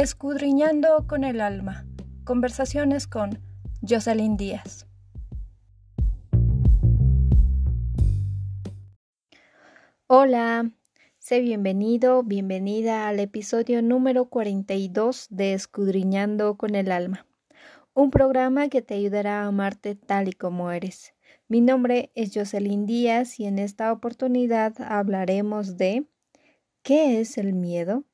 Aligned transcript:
Escudriñando 0.00 1.08
con 1.08 1.24
el 1.24 1.40
alma. 1.40 1.84
Conversaciones 2.22 3.08
con 3.08 3.40
Jocelyn 3.82 4.36
Díaz. 4.36 4.86
Hola, 10.06 10.70
sé 11.18 11.40
bienvenido, 11.40 12.22
bienvenida 12.22 13.08
al 13.08 13.18
episodio 13.18 13.82
número 13.82 14.26
42 14.26 15.26
de 15.30 15.54
Escudriñando 15.54 16.56
con 16.56 16.76
el 16.76 16.92
alma, 16.92 17.26
un 17.92 18.12
programa 18.12 18.68
que 18.68 18.82
te 18.82 18.94
ayudará 18.94 19.42
a 19.42 19.46
amarte 19.48 19.96
tal 19.96 20.28
y 20.28 20.32
como 20.32 20.70
eres. 20.70 21.12
Mi 21.48 21.60
nombre 21.60 22.12
es 22.14 22.30
Jocelyn 22.32 22.86
Díaz 22.86 23.40
y 23.40 23.46
en 23.46 23.58
esta 23.58 23.90
oportunidad 23.92 24.74
hablaremos 24.80 25.76
de 25.76 26.06
¿qué 26.84 27.20
es 27.20 27.36
el 27.36 27.52
miedo? 27.52 28.04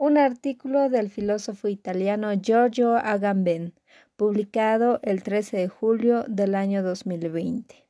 Un 0.00 0.16
artículo 0.16 0.88
del 0.88 1.10
filósofo 1.10 1.68
italiano 1.68 2.32
Giorgio 2.32 2.96
Agamben, 2.96 3.74
publicado 4.16 4.98
el 5.02 5.22
13 5.22 5.58
de 5.58 5.68
julio 5.68 6.24
del 6.26 6.54
año 6.54 6.82
2020. 6.82 7.86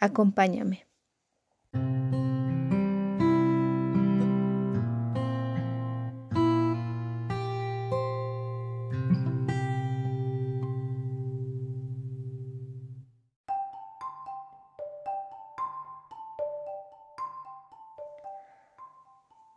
Acompáñame. 0.00 0.86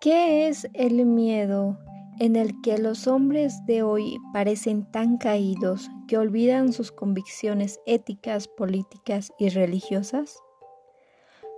¿Qué 0.01 0.49
es 0.49 0.67
el 0.73 1.05
miedo? 1.05 1.77
En 2.23 2.37
el 2.37 2.61
que 2.61 2.77
los 2.77 3.05
hombres 3.05 3.65
de 3.65 3.83
hoy 3.83 4.17
parecen 4.31 4.89
tan 4.89 5.17
caídos 5.17 5.89
que 6.07 6.17
olvidan 6.17 6.71
sus 6.71 6.89
convicciones 6.89 7.81
éticas, 7.85 8.47
políticas 8.47 9.33
y 9.37 9.49
religiosas? 9.49 10.41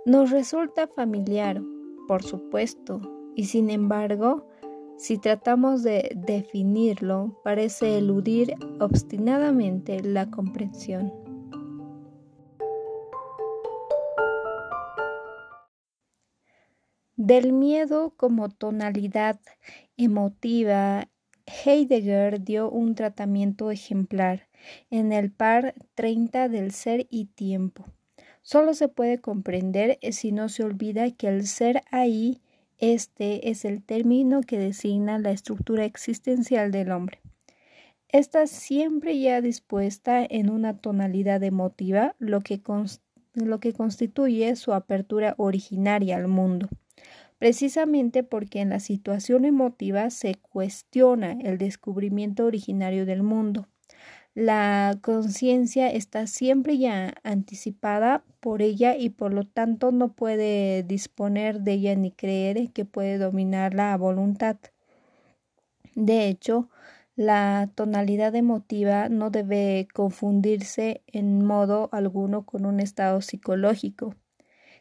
Nos 0.06 0.32
resulta 0.32 0.88
familiar, 0.88 1.62
por 2.08 2.24
supuesto, 2.24 3.00
y 3.36 3.44
sin 3.44 3.70
embargo, 3.70 4.48
si 4.96 5.18
tratamos 5.18 5.84
de 5.84 6.10
definirlo, 6.16 7.40
parece 7.44 7.98
eludir 7.98 8.56
obstinadamente 8.80 10.02
la 10.02 10.32
comprensión. 10.32 11.25
Del 17.26 17.52
miedo 17.52 18.14
como 18.16 18.50
tonalidad 18.50 19.40
emotiva, 19.96 21.08
Heidegger 21.44 22.44
dio 22.44 22.70
un 22.70 22.94
tratamiento 22.94 23.72
ejemplar 23.72 24.46
en 24.90 25.12
el 25.12 25.32
par 25.32 25.74
30 25.96 26.48
del 26.48 26.70
ser 26.70 27.08
y 27.10 27.24
tiempo. 27.24 27.84
Solo 28.42 28.74
se 28.74 28.86
puede 28.86 29.20
comprender 29.20 29.98
si 30.12 30.30
no 30.30 30.48
se 30.48 30.62
olvida 30.62 31.10
que 31.10 31.26
el 31.26 31.48
ser 31.48 31.82
ahí, 31.90 32.40
este 32.78 33.50
es 33.50 33.64
el 33.64 33.82
término 33.82 34.42
que 34.42 34.56
designa 34.56 35.18
la 35.18 35.32
estructura 35.32 35.84
existencial 35.84 36.70
del 36.70 36.92
hombre. 36.92 37.18
Está 38.08 38.46
siempre 38.46 39.18
ya 39.18 39.40
dispuesta 39.40 40.24
en 40.24 40.48
una 40.48 40.78
tonalidad 40.78 41.42
emotiva, 41.42 42.14
lo 42.20 42.40
que, 42.40 42.62
lo 43.34 43.58
que 43.58 43.72
constituye 43.72 44.54
su 44.54 44.72
apertura 44.72 45.34
originaria 45.38 46.18
al 46.18 46.28
mundo 46.28 46.68
precisamente 47.38 48.22
porque 48.22 48.60
en 48.60 48.70
la 48.70 48.80
situación 48.80 49.44
emotiva 49.44 50.10
se 50.10 50.36
cuestiona 50.36 51.32
el 51.42 51.58
descubrimiento 51.58 52.46
originario 52.46 53.06
del 53.06 53.22
mundo. 53.22 53.68
La 54.34 54.98
conciencia 55.00 55.88
está 55.88 56.26
siempre 56.26 56.76
ya 56.76 57.14
anticipada 57.24 58.22
por 58.40 58.60
ella 58.60 58.94
y 58.96 59.08
por 59.08 59.32
lo 59.32 59.44
tanto 59.44 59.92
no 59.92 60.12
puede 60.12 60.82
disponer 60.82 61.60
de 61.62 61.72
ella 61.72 61.94
ni 61.94 62.12
creer 62.12 62.70
que 62.72 62.84
puede 62.84 63.16
dominarla 63.16 63.94
a 63.94 63.96
voluntad. 63.96 64.58
De 65.94 66.28
hecho, 66.28 66.68
la 67.14 67.70
tonalidad 67.74 68.34
emotiva 68.34 69.08
no 69.08 69.30
debe 69.30 69.88
confundirse 69.94 71.02
en 71.06 71.42
modo 71.42 71.88
alguno 71.92 72.44
con 72.44 72.66
un 72.66 72.78
estado 72.78 73.22
psicológico 73.22 74.14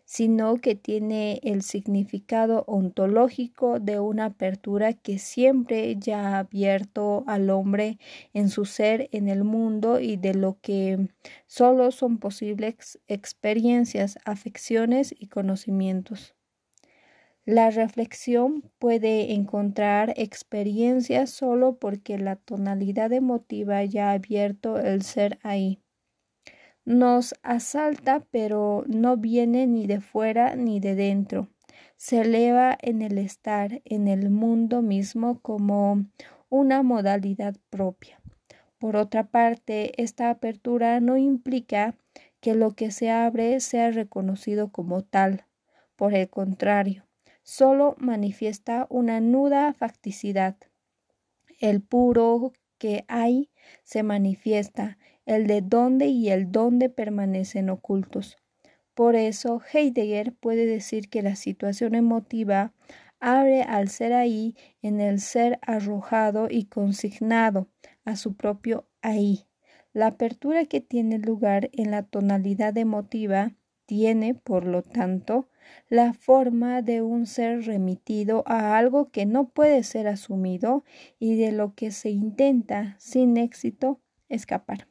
sino 0.05 0.57
que 0.57 0.75
tiene 0.75 1.39
el 1.43 1.63
significado 1.63 2.63
ontológico 2.67 3.79
de 3.79 3.99
una 3.99 4.25
apertura 4.25 4.93
que 4.93 5.17
siempre 5.17 5.95
ya 5.97 6.35
ha 6.35 6.39
abierto 6.39 7.23
al 7.27 7.49
hombre 7.49 7.97
en 8.33 8.49
su 8.49 8.65
ser 8.65 9.09
en 9.11 9.27
el 9.27 9.43
mundo 9.43 9.99
y 9.99 10.15
de 10.15 10.35
lo 10.35 10.59
que 10.61 11.09
solo 11.47 11.91
son 11.91 12.19
posibles 12.19 12.99
experiencias, 13.07 14.17
afecciones 14.25 15.13
y 15.17 15.27
conocimientos. 15.27 16.35
La 17.45 17.69
reflexión 17.69 18.63
puede 18.79 19.33
encontrar 19.33 20.13
experiencias 20.17 21.29
solo 21.29 21.77
porque 21.77 22.17
la 22.17 22.37
tonalidad 22.37 23.11
emotiva 23.13 23.83
ya 23.83 24.09
ha 24.09 24.13
abierto 24.13 24.79
el 24.79 25.03
ser 25.03 25.37
ahí 25.43 25.84
nos 26.85 27.33
asalta, 27.41 28.23
pero 28.31 28.83
no 28.87 29.17
viene 29.17 29.67
ni 29.67 29.87
de 29.87 29.99
fuera 29.99 30.55
ni 30.55 30.79
de 30.79 30.95
dentro. 30.95 31.49
Se 31.97 32.21
eleva 32.21 32.77
en 32.81 33.01
el 33.01 33.17
estar, 33.17 33.81
en 33.85 34.07
el 34.07 34.29
mundo 34.29 34.81
mismo 34.81 35.39
como 35.41 36.05
una 36.49 36.83
modalidad 36.83 37.55
propia. 37.69 38.21
Por 38.77 38.95
otra 38.95 39.27
parte, 39.27 40.01
esta 40.01 40.29
apertura 40.29 40.99
no 40.99 41.17
implica 41.17 41.95
que 42.39 42.53
lo 42.53 42.75
que 42.75 42.91
se 42.91 43.09
abre 43.09 43.59
sea 43.59 43.89
reconocido 43.89 44.71
como 44.71 45.01
tal. 45.01 45.45
Por 45.95 46.13
el 46.13 46.29
contrario, 46.29 47.05
solo 47.41 47.95
manifiesta 47.97 48.85
una 48.89 49.21
nuda 49.21 49.73
facticidad. 49.73 50.55
El 51.59 51.81
puro 51.81 52.53
que 52.77 53.05
hay 53.07 53.49
se 53.83 54.03
manifiesta, 54.03 54.97
el 55.25 55.47
de 55.47 55.61
dónde 55.61 56.07
y 56.07 56.29
el 56.29 56.51
dónde 56.51 56.89
permanecen 56.89 57.69
ocultos. 57.69 58.37
Por 58.93 59.15
eso 59.15 59.61
Heidegger 59.73 60.33
puede 60.33 60.65
decir 60.65 61.09
que 61.09 61.21
la 61.21 61.35
situación 61.35 61.95
emotiva 61.95 62.73
abre 63.19 63.63
al 63.63 63.89
ser 63.89 64.13
ahí 64.13 64.55
en 64.81 65.01
el 65.01 65.19
ser 65.19 65.59
arrojado 65.61 66.47
y 66.49 66.65
consignado 66.65 67.67
a 68.05 68.15
su 68.15 68.35
propio 68.35 68.87
ahí. 69.01 69.47
La 69.93 70.07
apertura 70.07 70.65
que 70.65 70.81
tiene 70.81 71.19
lugar 71.19 71.69
en 71.73 71.91
la 71.91 72.03
tonalidad 72.03 72.77
emotiva 72.77 73.53
tiene, 73.85 74.33
por 74.33 74.65
lo 74.65 74.81
tanto, 74.81 75.47
la 75.89 76.13
forma 76.13 76.81
de 76.81 77.01
un 77.01 77.25
ser 77.25 77.65
remitido 77.65 78.43
a 78.45 78.77
algo 78.77 79.09
que 79.09 79.25
no 79.25 79.49
puede 79.49 79.83
ser 79.83 80.07
asumido 80.07 80.83
y 81.19 81.35
de 81.35 81.51
lo 81.51 81.73
que 81.75 81.91
se 81.91 82.09
intenta, 82.09 82.95
sin 82.99 83.37
éxito, 83.37 83.99
escapar. 84.29 84.87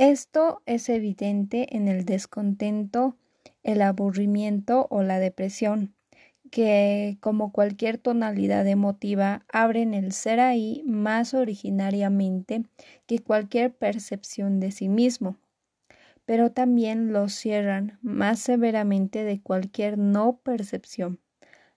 Esto 0.00 0.62
es 0.64 0.88
evidente 0.88 1.76
en 1.76 1.86
el 1.86 2.06
descontento, 2.06 3.18
el 3.62 3.82
aburrimiento 3.82 4.86
o 4.88 5.02
la 5.02 5.18
depresión, 5.18 5.94
que, 6.50 7.18
como 7.20 7.52
cualquier 7.52 7.98
tonalidad 7.98 8.66
emotiva, 8.66 9.44
abren 9.52 9.92
el 9.92 10.12
ser 10.12 10.40
ahí 10.40 10.82
más 10.86 11.34
originariamente 11.34 12.62
que 13.06 13.18
cualquier 13.18 13.74
percepción 13.74 14.58
de 14.58 14.70
sí 14.70 14.88
mismo, 14.88 15.36
pero 16.24 16.50
también 16.50 17.12
lo 17.12 17.28
cierran 17.28 17.98
más 18.02 18.40
severamente 18.40 19.24
de 19.24 19.42
cualquier 19.42 19.98
no 19.98 20.38
percepción. 20.42 21.20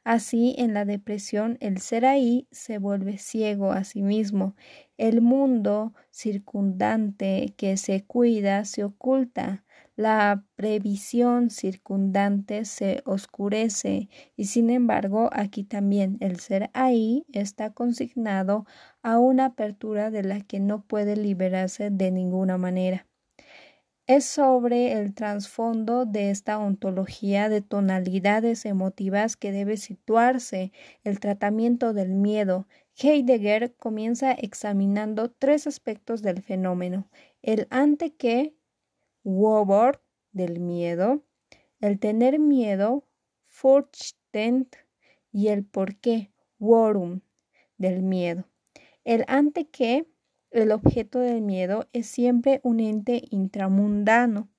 Así, 0.06 0.56
en 0.58 0.74
la 0.74 0.84
depresión, 0.86 1.57
el 1.62 1.80
ser 1.80 2.06
ahí 2.06 2.48
se 2.51 2.78
vuelve 2.78 3.18
ciego 3.18 3.72
a 3.72 3.83
sí 3.86 4.01
mismo. 4.01 4.56
El 4.98 5.22
mundo 5.22 5.94
circundante 6.12 7.54
que 7.57 7.78
se 7.78 8.06
cuida 8.06 8.66
se 8.66 8.83
oculta. 8.83 9.63
La 9.95 10.45
previsión 10.56 11.50
circundante 11.50 12.66
se 12.66 13.01
oscurece 13.06 14.10
y 14.36 14.45
sin 14.45 14.69
embargo 14.72 15.30
aquí 15.33 15.63
también 15.63 16.18
el 16.19 16.39
ser 16.39 16.69
ahí 16.74 17.25
está 17.31 17.72
consignado 17.74 18.66
a 19.04 19.19
una 19.19 19.45
apertura 19.45 20.10
de 20.12 20.24
la 20.24 20.42
que 20.42 20.60
no 20.60 20.83
puede 20.86 21.16
liberarse 21.16 21.92
de 21.92 22.10
ninguna 22.12 22.57
manera 22.57 23.06
es 24.06 24.26
sobre 24.26 24.94
el 24.94 25.14
trasfondo 25.14 26.06
de 26.06 26.30
esta 26.30 26.58
ontología 26.58 27.48
de 27.50 27.62
tonalidades 27.62 28.66
emotivas 28.66 29.38
que 29.38 29.52
debe 29.52 29.78
situarse 29.78 30.72
el 31.04 31.20
tratamiento 31.20 31.94
del 31.94 32.10
miedo. 32.16 32.68
Heidegger 33.02 33.76
comienza 33.76 34.34
examinando 34.34 35.32
tres 35.32 35.68
aspectos 35.68 36.22
del 36.22 36.42
fenómeno: 36.42 37.10
el 37.42 37.68
ante 37.70 38.14
que, 38.14 38.56
Wobor, 39.24 40.04
del 40.32 40.60
miedo, 40.60 41.24
el 41.80 42.00
tener 42.00 42.40
miedo, 42.40 43.06
Furchten, 43.44 44.68
y 45.32 45.48
el 45.48 45.64
por 45.66 45.96
qué, 45.98 46.32
Worum. 46.60 47.22
del 47.78 48.04
miedo. 48.04 48.48
El 49.04 49.26
ante 49.28 49.68
que, 49.68 50.08
el 50.54 50.72
objeto 50.72 51.20
del 51.20 51.42
miedo, 51.42 51.88
es 51.94 52.08
siempre 52.08 52.62
un 52.64 52.80
ente 52.80 53.24
intramundano. 53.32 54.50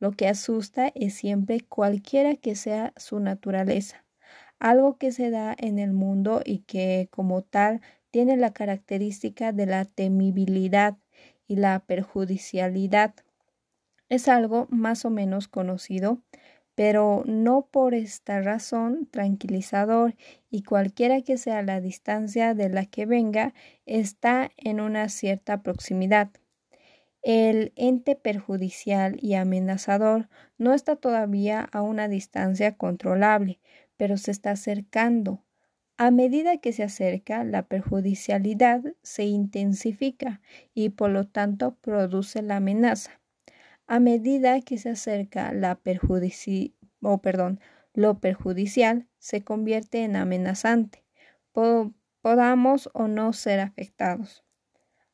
Lo 0.00 0.12
que 0.12 0.28
asusta 0.28 0.92
es 0.94 1.14
siempre 1.14 1.60
cualquiera 1.60 2.36
que 2.36 2.54
sea 2.56 2.92
su 2.96 3.20
naturaleza, 3.20 4.04
algo 4.58 4.98
que 4.98 5.12
se 5.12 5.30
da 5.30 5.54
en 5.58 5.78
el 5.78 5.92
mundo 5.92 6.42
y 6.44 6.60
que 6.60 7.08
como 7.10 7.42
tal 7.42 7.80
tiene 8.10 8.36
la 8.36 8.52
característica 8.52 9.52
de 9.52 9.66
la 9.66 9.84
temibilidad 9.84 10.96
y 11.46 11.56
la 11.56 11.80
perjudicialidad. 11.80 13.14
Es 14.08 14.28
algo 14.28 14.66
más 14.70 15.04
o 15.04 15.10
menos 15.10 15.48
conocido, 15.48 16.22
pero 16.76 17.24
no 17.26 17.66
por 17.72 17.94
esta 17.94 18.40
razón 18.42 19.08
tranquilizador 19.10 20.14
y 20.50 20.62
cualquiera 20.62 21.22
que 21.22 21.38
sea 21.38 21.62
la 21.62 21.80
distancia 21.80 22.54
de 22.54 22.68
la 22.68 22.84
que 22.84 23.06
venga 23.06 23.54
está 23.86 24.52
en 24.58 24.80
una 24.80 25.08
cierta 25.08 25.62
proximidad. 25.62 26.30
El 27.22 27.72
ente 27.76 28.14
perjudicial 28.14 29.16
y 29.20 29.34
amenazador 29.34 30.28
no 30.58 30.74
está 30.74 30.96
todavía 30.96 31.68
a 31.72 31.80
una 31.80 32.08
distancia 32.08 32.76
controlable, 32.76 33.58
pero 33.96 34.18
se 34.18 34.30
está 34.30 34.50
acercando. 34.50 35.42
A 35.96 36.10
medida 36.10 36.58
que 36.58 36.72
se 36.72 36.82
acerca, 36.82 37.42
la 37.42 37.62
perjudicialidad 37.62 38.82
se 39.02 39.24
intensifica 39.24 40.42
y 40.74 40.90
por 40.90 41.08
lo 41.08 41.26
tanto 41.26 41.74
produce 41.76 42.42
la 42.42 42.56
amenaza. 42.56 43.18
A 43.88 44.00
medida 44.00 44.60
que 44.62 44.78
se 44.78 44.90
acerca 44.90 45.52
la 45.52 45.76
lo 47.94 48.18
perjudicial 48.20 49.08
se 49.18 49.44
convierte 49.44 50.02
en 50.02 50.16
amenazante. 50.16 51.04
podamos 52.20 52.90
o 52.94 53.06
no 53.06 53.32
ser 53.32 53.60
afectados. 53.60 54.44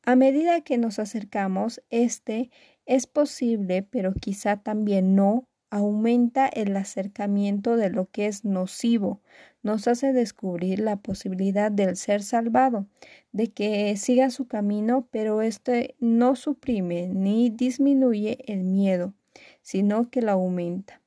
A 0.04 0.16
medida 0.16 0.62
que 0.62 0.78
nos 0.78 0.98
acercamos, 0.98 1.82
este 1.90 2.50
es 2.86 3.06
posible, 3.06 3.82
pero 3.82 4.14
quizá 4.14 4.56
también 4.56 5.14
no, 5.14 5.48
aumenta 5.70 6.48
el 6.48 6.76
acercamiento 6.76 7.76
de 7.76 7.90
lo 7.90 8.10
que 8.10 8.26
es 8.26 8.44
nocivo, 8.44 9.22
nos 9.62 9.88
hace 9.88 10.12
descubrir 10.12 10.80
la 10.80 10.96
posibilidad 10.96 11.70
del 11.70 11.96
ser 11.96 12.22
salvado, 12.22 12.86
de 13.32 13.48
que 13.48 13.96
siga 13.96 14.30
su 14.30 14.46
camino, 14.46 15.08
pero 15.10 15.42
este 15.42 15.94
no 16.00 16.36
suprime 16.36 17.08
ni 17.08 17.50
disminuye 17.50 18.38
el 18.46 18.64
miedo, 18.64 19.14
sino 19.62 20.10
que 20.10 20.22
lo 20.22 20.32
aumenta. 20.32 21.00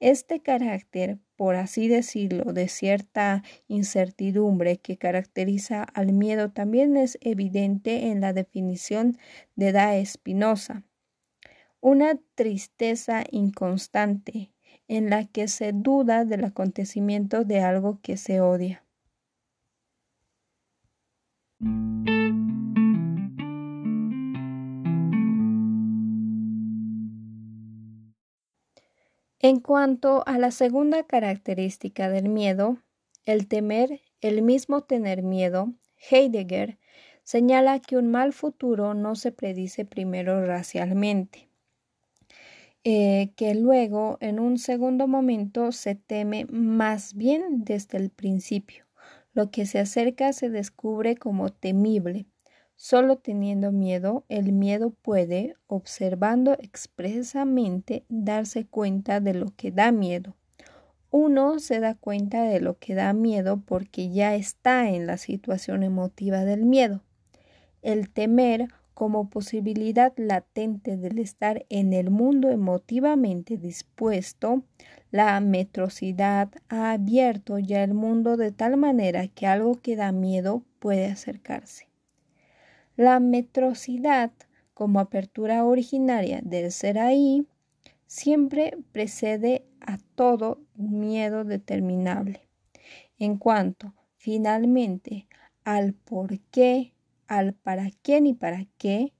Este 0.00 0.40
carácter, 0.40 1.18
por 1.36 1.54
así 1.54 1.86
decirlo, 1.86 2.52
de 2.52 2.68
cierta 2.68 3.44
incertidumbre 3.68 4.78
que 4.78 4.96
caracteriza 4.98 5.84
al 5.84 6.12
miedo 6.12 6.50
también 6.50 6.96
es 6.96 7.18
evidente 7.20 8.08
en 8.08 8.20
la 8.20 8.32
definición 8.32 9.18
de 9.54 9.72
Da 9.72 9.96
Espinosa 9.96 10.82
una 11.82 12.16
tristeza 12.36 13.24
inconstante 13.32 14.51
en 14.92 15.08
la 15.08 15.24
que 15.24 15.48
se 15.48 15.72
duda 15.72 16.26
del 16.26 16.44
acontecimiento 16.44 17.44
de 17.44 17.60
algo 17.60 18.00
que 18.02 18.18
se 18.18 18.42
odia. 18.42 18.84
En 29.40 29.60
cuanto 29.60 30.24
a 30.26 30.36
la 30.36 30.50
segunda 30.50 31.04
característica 31.04 32.10
del 32.10 32.28
miedo, 32.28 32.76
el 33.24 33.48
temer, 33.48 34.02
el 34.20 34.42
mismo 34.42 34.82
tener 34.82 35.22
miedo, 35.22 35.72
Heidegger 36.10 36.78
señala 37.24 37.80
que 37.80 37.96
un 37.96 38.10
mal 38.10 38.34
futuro 38.34 38.92
no 38.92 39.14
se 39.14 39.32
predice 39.32 39.86
primero 39.86 40.44
racialmente, 40.44 41.48
eh, 42.84 43.32
que 43.36 43.54
luego 43.54 44.18
en 44.20 44.40
un 44.40 44.58
segundo 44.58 45.06
momento 45.06 45.70
se 45.70 45.94
teme 45.94 46.46
más 46.50 47.14
bien 47.14 47.64
desde 47.64 47.98
el 47.98 48.10
principio. 48.10 48.86
Lo 49.34 49.50
que 49.50 49.66
se 49.66 49.78
acerca 49.78 50.32
se 50.32 50.50
descubre 50.50 51.16
como 51.16 51.50
temible. 51.50 52.26
Solo 52.74 53.18
teniendo 53.18 53.70
miedo, 53.70 54.24
el 54.28 54.52
miedo 54.52 54.90
puede, 54.90 55.54
observando 55.68 56.54
expresamente, 56.54 58.04
darse 58.08 58.66
cuenta 58.66 59.20
de 59.20 59.34
lo 59.34 59.54
que 59.54 59.70
da 59.70 59.92
miedo. 59.92 60.36
Uno 61.10 61.60
se 61.60 61.78
da 61.78 61.94
cuenta 61.94 62.42
de 62.42 62.60
lo 62.60 62.78
que 62.78 62.94
da 62.94 63.12
miedo 63.12 63.62
porque 63.64 64.10
ya 64.10 64.34
está 64.34 64.88
en 64.88 65.06
la 65.06 65.18
situación 65.18 65.84
emotiva 65.84 66.44
del 66.44 66.64
miedo. 66.64 67.04
El 67.82 68.10
temer 68.10 68.68
como 68.94 69.30
posibilidad 69.30 70.12
latente 70.16 70.96
del 70.96 71.18
estar 71.18 71.64
en 71.68 71.92
el 71.92 72.10
mundo 72.10 72.50
emotivamente 72.50 73.56
dispuesto, 73.56 74.62
la 75.10 75.38
metrocidad 75.40 76.50
ha 76.68 76.92
abierto 76.92 77.58
ya 77.58 77.82
el 77.82 77.94
mundo 77.94 78.36
de 78.36 78.52
tal 78.52 78.76
manera 78.76 79.28
que 79.28 79.46
algo 79.46 79.80
que 79.80 79.96
da 79.96 80.12
miedo 80.12 80.62
puede 80.78 81.06
acercarse. 81.06 81.88
La 82.96 83.20
metrocidad, 83.20 84.32
como 84.74 85.00
apertura 85.00 85.64
originaria 85.64 86.40
del 86.42 86.70
ser 86.72 86.98
ahí, 86.98 87.46
siempre 88.06 88.76
precede 88.92 89.64
a 89.80 89.98
todo 90.14 90.60
miedo 90.74 91.44
determinable. 91.44 92.48
En 93.18 93.38
cuanto, 93.38 93.94
finalmente, 94.16 95.26
al 95.64 95.94
por 95.94 96.38
qué 96.50 96.92
al 97.32 97.54
para 97.54 97.90
quién 98.02 98.26
y 98.26 98.34
para 98.34 98.66
qué, 98.76 99.14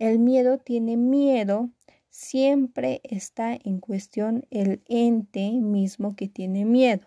el 0.00 0.18
miedo 0.18 0.58
tiene 0.58 0.96
miedo, 0.96 1.70
siempre 2.10 3.00
está 3.04 3.54
en 3.54 3.78
cuestión 3.78 4.44
el 4.50 4.82
ente 4.88 5.52
mismo 5.52 6.16
que 6.16 6.26
tiene 6.26 6.64
miedo. 6.64 7.06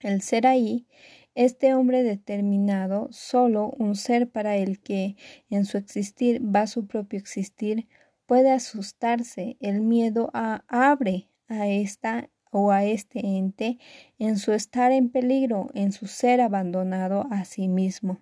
El 0.00 0.20
ser 0.22 0.48
ahí, 0.48 0.88
este 1.36 1.74
hombre 1.74 2.02
determinado, 2.02 3.06
solo 3.12 3.70
un 3.78 3.94
ser 3.94 4.28
para 4.28 4.56
el 4.56 4.80
que 4.80 5.14
en 5.48 5.64
su 5.64 5.78
existir 5.78 6.42
va 6.42 6.66
su 6.66 6.88
propio 6.88 7.20
existir, 7.20 7.86
puede 8.26 8.50
asustarse. 8.50 9.56
El 9.60 9.80
miedo 9.80 10.30
abre 10.32 11.30
a 11.46 11.68
esta 11.68 12.30
o 12.50 12.72
a 12.72 12.84
este 12.84 13.24
ente 13.24 13.78
en 14.18 14.38
su 14.38 14.52
estar 14.52 14.90
en 14.90 15.08
peligro, 15.08 15.68
en 15.74 15.92
su 15.92 16.08
ser 16.08 16.40
abandonado 16.40 17.28
a 17.30 17.44
sí 17.44 17.68
mismo. 17.68 18.20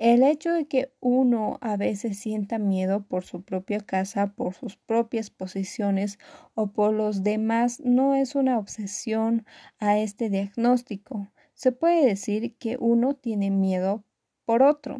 El 0.00 0.24
hecho 0.24 0.52
de 0.52 0.66
que 0.66 0.92
uno 1.00 1.58
a 1.60 1.76
veces 1.76 2.18
sienta 2.18 2.58
miedo 2.58 3.06
por 3.06 3.24
su 3.24 3.42
propia 3.42 3.78
casa, 3.78 4.34
por 4.34 4.52
sus 4.52 4.76
propias 4.76 5.30
posiciones 5.30 6.18
o 6.54 6.72
por 6.72 6.92
los 6.92 7.22
demás 7.22 7.80
no 7.80 8.16
es 8.16 8.34
una 8.34 8.58
obsesión 8.58 9.46
a 9.78 9.98
este 9.98 10.30
diagnóstico. 10.30 11.30
Se 11.54 11.70
puede 11.70 12.04
decir 12.06 12.56
que 12.56 12.76
uno 12.80 13.14
tiene 13.14 13.52
miedo 13.52 14.02
por 14.44 14.64
otro, 14.64 14.98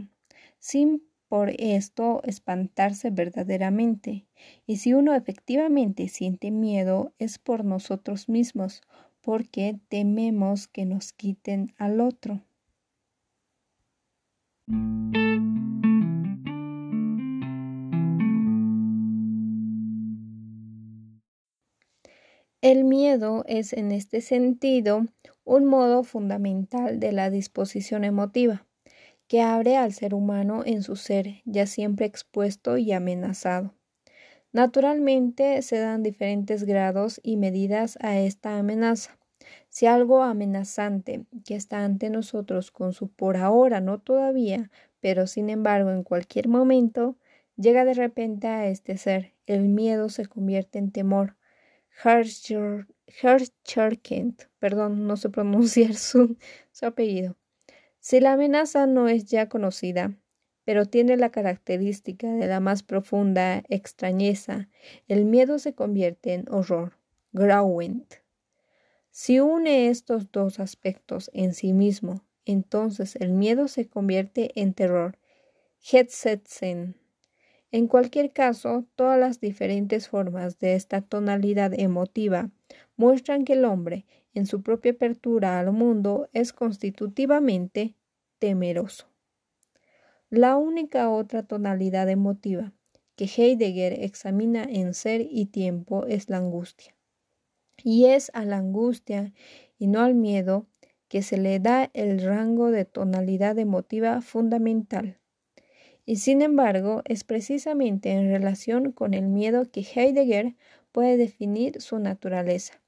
sin 0.61 1.03
por 1.29 1.51
esto 1.59 2.23
espantarse 2.23 3.11
verdaderamente. 3.11 4.29
Y 4.65 4.77
si 4.77 4.95
uno 4.95 5.15
efectivamente 5.15 6.07
siente 6.07 6.53
miedo 6.53 7.13
es 7.19 7.39
por 7.41 7.65
nosotros 7.65 8.29
mismos, 8.29 8.81
porque 9.21 9.81
tememos 9.89 10.69
que 10.69 10.85
nos 10.85 11.13
quiten 11.13 11.75
al 11.79 12.01
otro. 12.01 12.43
El 22.64 22.85
miedo 22.85 23.44
es 23.47 23.75
en 23.75 23.92
este 23.92 24.23
sentido 24.23 25.04
un 25.44 25.66
modo 25.66 26.02
fundamental 26.02 26.99
de 26.99 27.12
la 27.12 27.28
disposición 27.28 28.04
emotiva, 28.04 28.66
que 29.28 29.42
abre 29.42 29.76
al 29.76 29.92
ser 29.92 30.14
humano 30.14 30.62
en 30.64 30.83
su 30.83 30.97
ser 30.97 31.42
ya 31.44 31.66
siempre 31.66 32.06
expuesto 32.06 32.78
y 32.78 32.92
amenazado. 32.92 33.75
Naturalmente 34.50 35.61
se 35.61 35.78
dan 35.78 36.02
diferentes 36.02 36.64
grados 36.64 37.21
y 37.23 37.37
medidas 37.37 37.99
a 38.00 38.18
esta 38.18 38.56
amenaza. 38.56 39.18
Si 39.69 39.87
algo 39.87 40.23
amenazante 40.23 41.25
que 41.45 41.55
está 41.55 41.85
ante 41.85 42.11
nosotros 42.11 42.71
con 42.71 42.93
su 42.93 43.09
por 43.09 43.37
ahora, 43.37 43.81
no 43.81 43.99
todavía, 44.01 44.71
pero 45.01 45.27
sin 45.27 45.51
embargo 45.51 45.91
en 45.91 46.03
cualquier 46.03 46.49
momento, 46.49 47.17
llega 47.57 47.85
de 47.85 47.95
repente 47.95 48.47
a 48.47 48.67
este 48.69 48.97
ser, 48.97 49.35
el 49.47 49.69
miedo 49.69 50.09
se 50.09 50.27
convierte 50.27 50.79
en 50.79 50.91
temor. 50.93 51.37
Kent, 54.03 54.43
perdón, 54.59 55.07
no 55.07 55.17
sé 55.17 55.31
pronunciar 55.31 55.95
su, 55.95 56.37
su 56.73 56.87
apellido. 56.87 57.37
Si 58.01 58.21
la 58.21 58.33
amenaza 58.33 58.87
no 58.87 59.09
es 59.09 59.27
ya 59.27 59.49
conocida, 59.49 60.15
pero 60.65 60.87
tiene 60.87 61.17
la 61.17 61.31
característica 61.31 62.33
de 62.33 62.47
la 62.47 62.61
más 62.61 62.83
profunda 62.83 63.63
extrañeza, 63.69 64.69
el 65.09 65.25
miedo 65.25 65.59
se 65.59 65.75
convierte 65.75 66.35
en 66.35 66.47
horror. 66.51 66.99
Grauent. 67.33 68.24
Si 69.16 69.38
une 69.38 69.90
estos 69.90 70.33
dos 70.33 70.59
aspectos 70.59 71.30
en 71.35 71.54
sí 71.54 71.73
mismo 71.73 72.25
entonces 72.44 73.14
el 73.14 73.30
miedo 73.30 73.68
se 73.68 73.87
convierte 73.87 74.61
en 74.61 74.75
terror. 74.75 75.18
Hetzetzen. 75.80 76.97
En 77.71 77.87
cualquier 77.87 78.33
caso, 78.33 78.87
todas 78.97 79.21
las 79.21 79.38
diferentes 79.38 80.09
formas 80.09 80.59
de 80.59 80.75
esta 80.75 81.00
tonalidad 81.00 81.73
emotiva 81.78 82.50
muestran 82.97 83.44
que 83.44 83.52
el 83.52 83.64
hombre, 83.64 84.04
en 84.35 84.47
su 84.47 84.62
propia 84.62 84.90
apertura 84.90 85.61
al 85.61 85.71
mundo, 85.71 86.28
es 86.33 86.52
constitutivamente 86.52 87.94
temeroso. 88.40 89.06
La 90.28 90.56
única 90.56 91.09
otra 91.09 91.44
tonalidad 91.44 92.11
emotiva 92.11 92.73
que 93.14 93.26
Heidegger 93.26 93.92
examina 93.92 94.64
en 94.64 94.92
ser 94.92 95.21
y 95.21 95.47
tiempo 95.47 96.04
es 96.06 96.28
la 96.28 96.38
angustia. 96.38 96.97
Y 97.83 98.07
es 98.07 98.31
a 98.35 98.45
la 98.45 98.59
angustia 98.59 99.33
y 99.78 99.87
no 99.87 100.00
al 100.00 100.14
miedo 100.14 100.66
que 101.09 101.23
se 101.23 101.37
le 101.37 101.61
da 101.61 101.90
el 101.95 102.21
rango 102.23 102.71
de 102.71 102.85
tonalidad 102.85 103.59
emotiva 103.59 104.21
fundamental. 104.21 105.19
Y 106.07 106.16
sin 106.16 106.43
embargo, 106.43 107.02
es 107.07 107.25
precisamente 107.25 108.11
en 108.11 108.28
relación 108.28 108.93
con 108.93 109.14
el 109.14 109.28
miedo 109.28 109.71
que 109.71 109.81
Heidegger 109.81 110.54
puede 110.93 111.16
definir 111.16 111.81
su 111.81 111.99
naturaleza, 111.99 112.83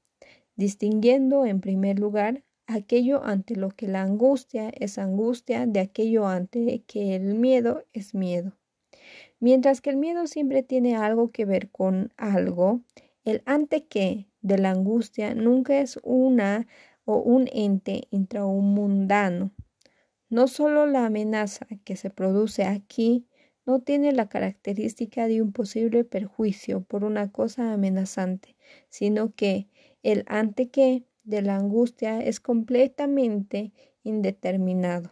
distinguiendo 0.55 1.45
en 1.45 1.61
primer 1.61 1.99
lugar 1.99 2.43
aquello 2.67 3.23
ante 3.23 3.55
lo 3.55 3.69
que 3.69 3.87
la 3.87 4.01
angustia 4.01 4.69
es 4.69 4.97
angustia 4.97 5.65
de 5.65 5.79
aquello 5.79 6.27
ante 6.27 6.83
que 6.85 7.15
el 7.15 7.33
miedo 7.33 7.85
es 7.93 8.13
miedo. 8.13 8.53
Mientras 9.39 9.81
que 9.81 9.89
el 9.89 9.97
miedo 9.97 10.27
siempre 10.27 10.63
tiene 10.63 10.95
algo 10.95 11.31
que 11.31 11.45
ver 11.45 11.69
con 11.69 12.13
algo, 12.17 12.81
el 13.27 13.43
ante 13.45 13.85
que 13.85 14.29
de 14.41 14.57
la 14.57 14.71
angustia 14.71 15.35
nunca 15.35 15.81
es 15.81 15.99
una 16.01 16.65
o 17.03 17.17
un 17.17 17.49
ente 17.51 18.07
intrahumundano. 18.09 19.51
No 20.29 20.47
solo 20.47 20.87
la 20.87 21.05
amenaza 21.05 21.67
que 21.83 21.97
se 21.97 22.09
produce 22.09 22.63
aquí 22.63 23.27
no 23.65 23.81
tiene 23.81 24.13
la 24.13 24.29
característica 24.29 25.27
de 25.27 25.41
un 25.41 25.51
posible 25.51 26.05
perjuicio 26.05 26.85
por 26.85 27.03
una 27.03 27.29
cosa 27.29 27.73
amenazante, 27.73 28.55
sino 28.87 29.35
que 29.35 29.67
el 30.03 30.23
ante 30.27 30.69
que 30.69 31.03
de 31.25 31.41
la 31.41 31.57
angustia 31.57 32.21
es 32.21 32.39
completamente 32.39 33.73
indeterminado. 34.03 35.11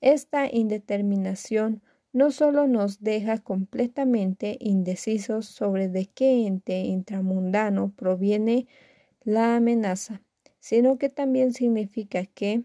Esta 0.00 0.52
indeterminación 0.52 1.82
no 2.12 2.30
solo 2.30 2.66
nos 2.66 3.00
deja 3.00 3.38
completamente 3.38 4.58
indecisos 4.60 5.46
sobre 5.46 5.88
de 5.88 6.06
qué 6.06 6.46
ente 6.46 6.80
intramundano 6.80 7.92
proviene 7.96 8.66
la 9.24 9.56
amenaza, 9.56 10.22
sino 10.60 10.98
que 10.98 11.08
también 11.08 11.54
significa 11.54 12.26
que, 12.26 12.64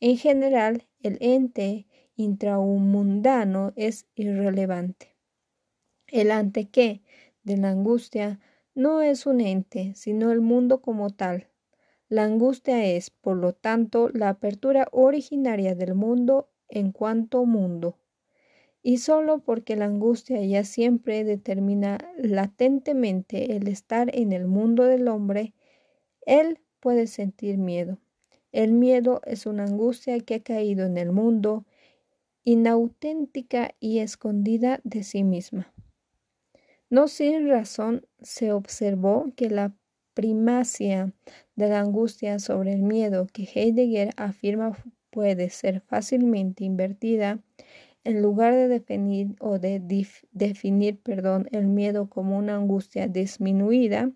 en 0.00 0.16
general, 0.16 0.86
el 1.02 1.18
ente 1.20 1.86
intrahumundano 2.16 3.72
es 3.76 4.06
irrelevante. 4.14 5.16
El 6.06 6.30
ante 6.30 6.68
qué 6.68 7.02
de 7.42 7.56
la 7.56 7.70
angustia 7.70 8.38
no 8.74 9.02
es 9.02 9.26
un 9.26 9.40
ente, 9.40 9.94
sino 9.94 10.30
el 10.30 10.40
mundo 10.40 10.80
como 10.80 11.10
tal. 11.10 11.48
La 12.08 12.24
angustia 12.24 12.84
es, 12.84 13.10
por 13.10 13.36
lo 13.36 13.54
tanto, 13.54 14.08
la 14.10 14.28
apertura 14.28 14.88
originaria 14.92 15.74
del 15.74 15.94
mundo 15.94 16.50
en 16.68 16.92
cuanto 16.92 17.44
mundo. 17.44 17.98
Y 18.86 18.98
sólo 18.98 19.38
porque 19.38 19.76
la 19.76 19.86
angustia 19.86 20.44
ya 20.44 20.62
siempre 20.62 21.24
determina 21.24 21.96
latentemente 22.18 23.56
el 23.56 23.66
estar 23.66 24.14
en 24.14 24.32
el 24.32 24.46
mundo 24.46 24.84
del 24.84 25.08
hombre, 25.08 25.54
él 26.26 26.60
puede 26.80 27.06
sentir 27.06 27.56
miedo. 27.56 27.98
El 28.52 28.74
miedo 28.74 29.22
es 29.24 29.46
una 29.46 29.64
angustia 29.64 30.20
que 30.20 30.34
ha 30.34 30.42
caído 30.42 30.84
en 30.84 30.98
el 30.98 31.12
mundo, 31.12 31.64
inauténtica 32.44 33.74
y 33.80 34.00
escondida 34.00 34.80
de 34.84 35.02
sí 35.02 35.24
misma. 35.24 35.72
No 36.90 37.08
sin 37.08 37.48
razón 37.48 38.06
se 38.20 38.52
observó 38.52 39.32
que 39.34 39.48
la 39.48 39.74
primacia 40.12 41.14
de 41.56 41.68
la 41.70 41.80
angustia 41.80 42.38
sobre 42.38 42.74
el 42.74 42.82
miedo 42.82 43.28
que 43.32 43.44
Heidegger 43.44 44.10
afirma 44.18 44.76
puede 45.08 45.48
ser 45.48 45.80
fácilmente 45.80 46.64
invertida 46.64 47.40
en 48.04 48.22
lugar 48.22 48.54
de 48.54 48.68
definir 48.68 49.34
o 49.40 49.58
de 49.58 49.80
definir, 50.32 51.00
perdón, 51.00 51.48
el 51.52 51.66
miedo 51.66 52.08
como 52.08 52.38
una 52.38 52.56
angustia 52.56 53.08
disminuida, 53.08 54.12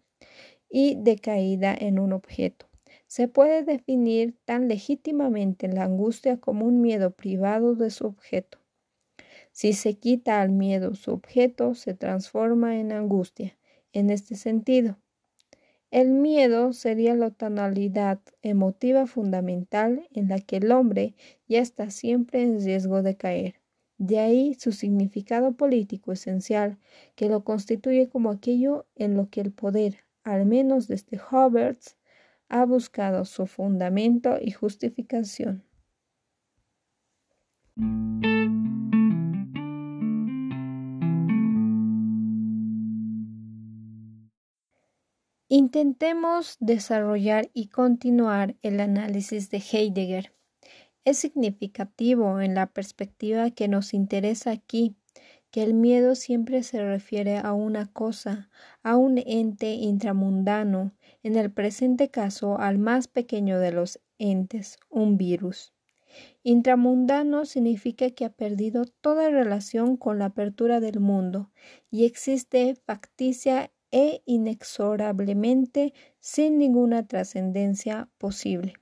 y 0.70 0.96
decaída 0.96 1.74
en 1.74 1.98
un 1.98 2.12
objeto. 2.12 2.66
Se 3.06 3.28
puede 3.28 3.62
definir 3.62 4.36
tan 4.44 4.68
legítimamente 4.68 5.68
la 5.68 5.84
angustia 5.84 6.38
como 6.38 6.66
un 6.66 6.80
miedo 6.80 7.10
privado 7.10 7.74
de 7.74 7.90
su 7.90 8.06
objeto. 8.06 8.58
Si 9.52 9.72
se 9.72 9.94
quita 9.94 10.40
al 10.40 10.50
miedo 10.50 10.94
su 10.94 11.12
objeto, 11.12 11.74
se 11.74 11.94
transforma 11.94 12.78
en 12.78 12.92
angustia. 12.92 13.56
En 13.92 14.10
este 14.10 14.36
sentido, 14.36 14.98
el 15.90 16.10
miedo 16.10 16.74
sería 16.74 17.14
la 17.14 17.30
tonalidad 17.30 18.20
emotiva 18.42 19.06
fundamental 19.06 20.06
en 20.12 20.28
la 20.28 20.38
que 20.38 20.58
el 20.58 20.70
hombre 20.70 21.14
ya 21.48 21.60
está 21.60 21.90
siempre 21.90 22.42
en 22.42 22.62
riesgo 22.62 23.02
de 23.02 23.16
caer. 23.16 23.57
De 23.98 24.20
ahí 24.20 24.54
su 24.54 24.70
significado 24.70 25.52
político 25.56 26.12
esencial, 26.12 26.78
que 27.16 27.28
lo 27.28 27.42
constituye 27.42 28.08
como 28.08 28.30
aquello 28.30 28.86
en 28.94 29.16
lo 29.16 29.28
que 29.28 29.40
el 29.40 29.52
poder, 29.52 30.04
al 30.22 30.46
menos 30.46 30.86
desde 30.86 31.18
Hobbes, 31.18 31.96
ha 32.48 32.64
buscado 32.64 33.24
su 33.24 33.46
fundamento 33.46 34.38
y 34.40 34.52
justificación. 34.52 35.64
Intentemos 45.50 46.56
desarrollar 46.60 47.50
y 47.52 47.68
continuar 47.68 48.54
el 48.62 48.80
análisis 48.80 49.50
de 49.50 49.58
Heidegger. 49.58 50.37
Es 51.08 51.16
significativo 51.16 52.38
en 52.42 52.54
la 52.54 52.66
perspectiva 52.66 53.50
que 53.50 53.66
nos 53.66 53.94
interesa 53.94 54.50
aquí 54.50 54.94
que 55.50 55.62
el 55.62 55.72
miedo 55.72 56.14
siempre 56.14 56.62
se 56.62 56.84
refiere 56.84 57.38
a 57.38 57.54
una 57.54 57.90
cosa, 57.90 58.50
a 58.82 58.98
un 58.98 59.16
ente 59.16 59.72
intramundano, 59.72 60.92
en 61.22 61.36
el 61.36 61.50
presente 61.50 62.10
caso 62.10 62.58
al 62.58 62.76
más 62.76 63.08
pequeño 63.08 63.58
de 63.58 63.72
los 63.72 64.00
entes, 64.18 64.76
un 64.90 65.16
virus. 65.16 65.72
Intramundano 66.42 67.46
significa 67.46 68.10
que 68.10 68.26
ha 68.26 68.30
perdido 68.34 68.84
toda 68.84 69.30
relación 69.30 69.96
con 69.96 70.18
la 70.18 70.26
apertura 70.26 70.78
del 70.78 71.00
mundo 71.00 71.50
y 71.90 72.04
existe 72.04 72.74
facticia 72.74 73.72
e 73.90 74.20
inexorablemente 74.26 75.94
sin 76.20 76.58
ninguna 76.58 77.06
trascendencia 77.06 78.10
posible. 78.18 78.74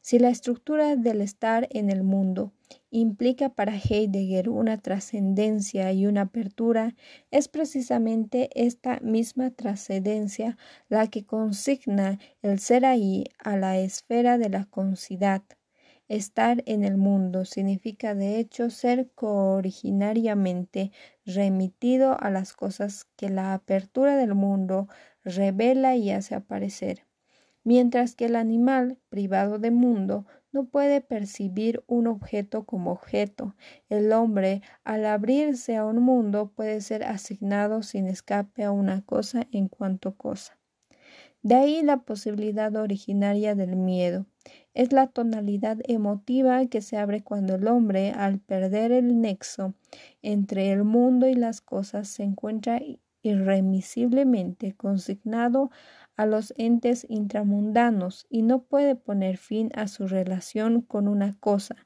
Si 0.00 0.18
la 0.18 0.28
estructura 0.30 0.96
del 0.96 1.20
estar 1.20 1.68
en 1.70 1.90
el 1.90 2.02
mundo 2.02 2.52
implica 2.90 3.50
para 3.50 3.76
Heidegger 3.76 4.48
una 4.48 4.78
trascendencia 4.80 5.92
y 5.92 6.06
una 6.06 6.22
apertura, 6.22 6.94
es 7.30 7.48
precisamente 7.48 8.50
esta 8.54 9.00
misma 9.00 9.50
trascendencia 9.50 10.56
la 10.88 11.06
que 11.08 11.24
consigna 11.24 12.18
el 12.42 12.58
ser 12.58 12.84
ahí 12.84 13.24
a 13.38 13.56
la 13.56 13.78
esfera 13.78 14.38
de 14.38 14.48
la 14.50 14.64
concidad. 14.66 15.42
Estar 16.08 16.62
en 16.66 16.84
el 16.84 16.96
mundo 16.96 17.44
significa 17.44 18.14
de 18.14 18.38
hecho 18.38 18.68
ser 18.70 19.10
cooriginariamente 19.14 20.90
remitido 21.24 22.16
a 22.20 22.30
las 22.30 22.52
cosas 22.52 23.06
que 23.16 23.30
la 23.30 23.54
apertura 23.54 24.16
del 24.16 24.34
mundo 24.34 24.88
revela 25.24 25.96
y 25.96 26.10
hace 26.10 26.34
aparecer 26.34 27.06
mientras 27.64 28.14
que 28.14 28.26
el 28.26 28.36
animal, 28.36 28.98
privado 29.08 29.58
de 29.58 29.70
mundo, 29.70 30.26
no 30.52 30.66
puede 30.66 31.00
percibir 31.00 31.82
un 31.86 32.06
objeto 32.06 32.64
como 32.64 32.92
objeto. 32.92 33.56
El 33.88 34.12
hombre, 34.12 34.62
al 34.84 35.06
abrirse 35.06 35.76
a 35.76 35.86
un 35.86 36.02
mundo, 36.02 36.52
puede 36.54 36.80
ser 36.80 37.04
asignado 37.04 37.82
sin 37.82 38.06
escape 38.06 38.64
a 38.64 38.70
una 38.70 39.02
cosa 39.02 39.46
en 39.50 39.68
cuanto 39.68 40.14
cosa. 40.16 40.58
De 41.42 41.56
ahí 41.56 41.82
la 41.82 42.02
posibilidad 42.04 42.74
originaria 42.76 43.56
del 43.56 43.74
miedo. 43.74 44.26
Es 44.74 44.92
la 44.92 45.08
tonalidad 45.08 45.78
emotiva 45.88 46.64
que 46.66 46.82
se 46.82 46.96
abre 46.96 47.24
cuando 47.24 47.56
el 47.56 47.66
hombre, 47.66 48.12
al 48.12 48.38
perder 48.38 48.92
el 48.92 49.20
nexo 49.20 49.74
entre 50.22 50.70
el 50.70 50.84
mundo 50.84 51.28
y 51.28 51.34
las 51.34 51.60
cosas, 51.60 52.06
se 52.08 52.22
encuentra 52.22 52.80
irremisiblemente 53.22 54.74
consignado 54.74 55.70
a 56.01 56.01
los 56.16 56.54
entes 56.56 57.06
intramundanos 57.08 58.26
y 58.28 58.42
no 58.42 58.62
puede 58.62 58.94
poner 58.94 59.36
fin 59.36 59.70
a 59.74 59.88
su 59.88 60.06
relación 60.06 60.82
con 60.82 61.08
una 61.08 61.34
cosa 61.40 61.76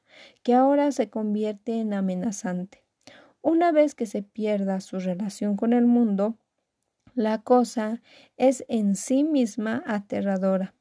que 0.43 0.53
ahora 0.53 0.91
se 0.91 1.09
convierte 1.09 1.79
en 1.79 1.93
amenazante. 1.93 2.83
Una 3.41 3.71
vez 3.71 3.95
que 3.95 4.05
se 4.05 4.23
pierda 4.23 4.81
su 4.81 4.99
relación 4.99 5.55
con 5.55 5.73
el 5.73 5.85
mundo, 5.85 6.37
la 7.15 7.41
cosa 7.41 8.01
es 8.35 8.63
en 8.67 8.95
sí 8.95 9.23
misma 9.23 9.83
aterradora. 9.87 10.73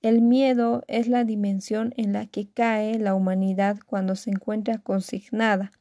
El 0.00 0.22
miedo 0.22 0.82
es 0.88 1.08
la 1.08 1.24
dimensión 1.24 1.92
en 1.96 2.12
la 2.12 2.26
que 2.26 2.48
cae 2.48 2.98
la 2.98 3.14
humanidad 3.14 3.78
cuando 3.86 4.16
se 4.16 4.30
encuentra 4.30 4.78
consignada, 4.78 5.72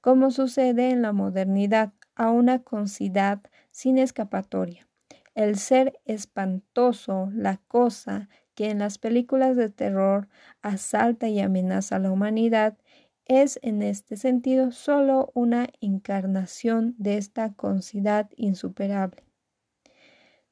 como 0.00 0.30
sucede 0.30 0.90
en 0.90 1.02
la 1.02 1.12
modernidad, 1.12 1.92
a 2.14 2.30
una 2.30 2.58
considad 2.62 3.40
sin 3.70 3.96
escapatoria. 3.96 4.86
El 5.34 5.56
ser 5.56 5.98
espantoso, 6.04 7.30
la 7.32 7.56
cosa 7.68 8.28
que 8.54 8.70
en 8.70 8.80
las 8.80 8.98
películas 8.98 9.56
de 9.56 9.70
terror 9.70 10.28
asalta 10.60 11.28
y 11.28 11.40
amenaza 11.40 11.96
a 11.96 11.98
la 12.00 12.10
humanidad, 12.12 12.76
es 13.24 13.58
en 13.62 13.82
este 13.82 14.16
sentido 14.16 14.72
solo 14.72 15.30
una 15.34 15.68
encarnación 15.80 16.94
de 16.98 17.16
esta 17.16 17.54
considad 17.54 18.28
insuperable. 18.36 19.24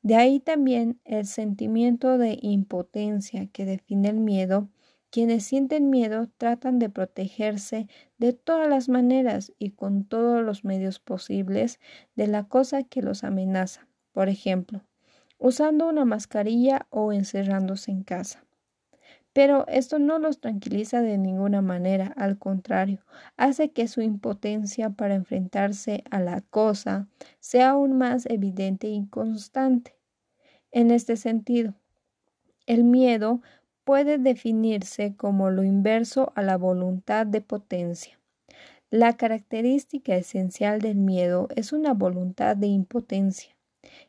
De 0.02 0.16
ahí 0.16 0.40
también 0.40 0.98
el 1.04 1.26
sentimiento 1.26 2.16
de 2.16 2.38
impotencia 2.40 3.48
que 3.48 3.66
define 3.66 4.08
el 4.08 4.20
miedo. 4.20 4.70
Quienes 5.10 5.44
sienten 5.44 5.90
miedo 5.90 6.30
tratan 6.38 6.78
de 6.78 6.88
protegerse 6.88 7.86
de 8.16 8.32
todas 8.32 8.68
las 8.68 8.88
maneras 8.88 9.52
y 9.58 9.72
con 9.72 10.04
todos 10.04 10.42
los 10.42 10.64
medios 10.64 11.00
posibles 11.00 11.80
de 12.14 12.28
la 12.28 12.48
cosa 12.48 12.82
que 12.84 13.02
los 13.02 13.24
amenaza. 13.24 13.89
Por 14.20 14.28
ejemplo, 14.28 14.82
usando 15.38 15.88
una 15.88 16.04
mascarilla 16.04 16.86
o 16.90 17.10
encerrándose 17.10 17.90
en 17.90 18.02
casa. 18.02 18.44
Pero 19.32 19.66
esto 19.66 19.98
no 19.98 20.18
los 20.18 20.42
tranquiliza 20.42 21.00
de 21.00 21.16
ninguna 21.16 21.62
manera, 21.62 22.12
al 22.18 22.36
contrario, 22.36 22.98
hace 23.38 23.70
que 23.70 23.88
su 23.88 24.02
impotencia 24.02 24.90
para 24.90 25.14
enfrentarse 25.14 26.04
a 26.10 26.20
la 26.20 26.42
cosa 26.42 27.08
sea 27.38 27.70
aún 27.70 27.96
más 27.96 28.26
evidente 28.26 28.88
y 28.88 29.06
constante. 29.06 29.96
En 30.70 30.90
este 30.90 31.16
sentido, 31.16 31.72
el 32.66 32.84
miedo 32.84 33.40
puede 33.84 34.18
definirse 34.18 35.16
como 35.16 35.48
lo 35.48 35.62
inverso 35.62 36.34
a 36.36 36.42
la 36.42 36.58
voluntad 36.58 37.26
de 37.26 37.40
potencia. 37.40 38.20
La 38.90 39.16
característica 39.16 40.14
esencial 40.14 40.82
del 40.82 40.96
miedo 40.96 41.48
es 41.56 41.72
una 41.72 41.94
voluntad 41.94 42.54
de 42.54 42.66
impotencia. 42.66 43.56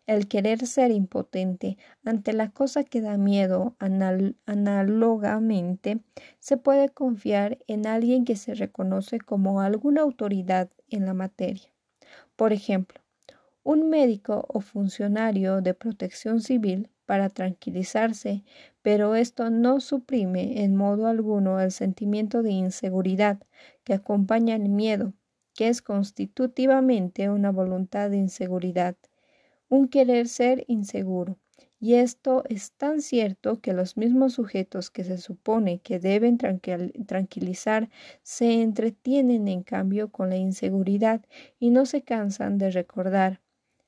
El 0.05 0.27
querer 0.27 0.67
ser 0.67 0.91
impotente 0.91 1.77
ante 2.03 2.33
la 2.33 2.49
cosa 2.49 2.83
que 2.83 3.01
da 3.01 3.17
miedo 3.17 3.75
análogamente 3.79 6.01
se 6.39 6.57
puede 6.57 6.89
confiar 6.89 7.59
en 7.67 7.87
alguien 7.87 8.25
que 8.25 8.35
se 8.35 8.53
reconoce 8.53 9.19
como 9.19 9.61
alguna 9.61 10.01
autoridad 10.01 10.69
en 10.89 11.05
la 11.05 11.13
materia. 11.13 11.71
Por 12.35 12.51
ejemplo, 12.51 12.99
un 13.63 13.89
médico 13.89 14.45
o 14.49 14.59
funcionario 14.59 15.61
de 15.61 15.73
protección 15.73 16.41
civil 16.41 16.89
para 17.05 17.29
tranquilizarse, 17.29 18.43
pero 18.81 19.15
esto 19.15 19.49
no 19.49 19.79
suprime 19.79 20.63
en 20.63 20.75
modo 20.75 21.07
alguno 21.07 21.59
el 21.59 21.71
sentimiento 21.71 22.41
de 22.41 22.51
inseguridad 22.51 23.39
que 23.83 23.93
acompaña 23.93 24.55
el 24.55 24.69
miedo, 24.69 25.13
que 25.53 25.67
es 25.67 25.81
constitutivamente 25.81 27.29
una 27.29 27.51
voluntad 27.51 28.09
de 28.09 28.17
inseguridad 28.17 28.95
un 29.71 29.87
querer 29.87 30.27
ser 30.27 30.65
inseguro. 30.67 31.39
Y 31.79 31.95
esto 31.95 32.43
es 32.49 32.73
tan 32.73 33.01
cierto 33.01 33.61
que 33.61 33.73
los 33.73 33.95
mismos 33.97 34.33
sujetos 34.33 34.91
que 34.91 35.05
se 35.05 35.17
supone 35.17 35.79
que 35.79 35.97
deben 35.97 36.37
tranquilizar 36.37 37.89
se 38.21 38.61
entretienen 38.61 39.47
en 39.47 39.63
cambio 39.63 40.11
con 40.11 40.29
la 40.29 40.35
inseguridad 40.35 41.25
y 41.57 41.69
no 41.71 41.85
se 41.85 42.03
cansan 42.03 42.57
de 42.57 42.69
recordar 42.69 43.41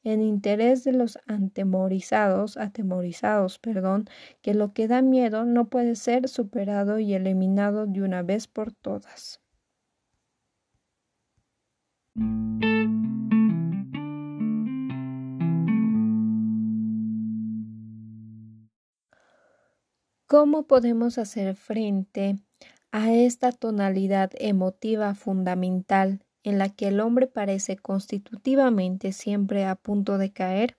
en 0.06 0.22
interés 0.22 0.86
de 0.86 0.94
los 0.94 1.20
antemorizados, 1.28 2.58
atemorizados, 2.58 3.60
perdón, 3.60 4.06
que 4.42 4.54
lo 4.54 4.74
que 4.74 4.88
da 4.88 5.02
miedo 5.02 5.46
no 5.46 5.70
puede 5.70 5.96
ser 5.96 6.30
superado 6.30 7.00
y 7.00 7.14
eliminado 7.14 7.88
de 7.88 8.02
una 8.02 8.24
vez 8.24 8.48
por 8.48 8.72
todas. 8.72 9.42
¿Cómo 20.34 20.66
podemos 20.66 21.20
hacer 21.20 21.56
frente 21.56 22.40
a 22.92 23.14
esta 23.14 23.52
tonalidad 23.52 24.32
emotiva 24.40 25.14
fundamental 25.14 26.26
en 26.42 26.58
la 26.58 26.70
que 26.70 26.88
el 26.88 27.02
hombre 27.02 27.28
parece 27.28 27.78
constitutivamente 27.78 29.12
siempre 29.12 29.64
a 29.64 29.76
punto 29.76 30.18
de 30.18 30.34
caer? 30.34 30.76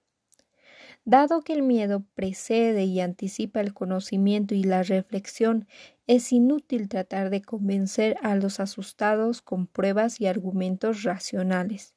Dado 1.05 1.43
que 1.43 1.53
el 1.53 1.62
miedo 1.62 2.03
precede 2.17 2.83
y 2.83 2.99
anticipa 2.99 3.61
el 3.61 3.75
conocimiento 3.75 4.57
y 4.57 4.64
la 4.64 4.83
reflexión, 4.83 5.69
es 6.09 6.33
inútil 6.33 6.88
tratar 6.88 7.31
de 7.31 7.40
convencer 7.40 8.17
a 8.23 8.35
los 8.35 8.59
asustados 8.59 9.40
con 9.40 9.69
pruebas 9.69 10.21
y 10.21 10.27
argumentos 10.27 11.05
racionales. 11.05 11.95